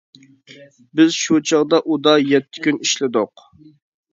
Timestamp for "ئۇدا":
1.91-2.15